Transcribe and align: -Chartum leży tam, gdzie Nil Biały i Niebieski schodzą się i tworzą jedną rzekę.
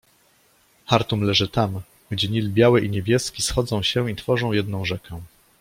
-Chartum 0.89 1.21
leży 1.23 1.47
tam, 1.47 1.81
gdzie 2.11 2.27
Nil 2.29 2.53
Biały 2.53 2.81
i 2.81 2.89
Niebieski 2.89 3.41
schodzą 3.41 3.83
się 3.83 4.11
i 4.11 4.15
tworzą 4.15 4.51
jedną 4.51 4.85
rzekę. 4.85 5.21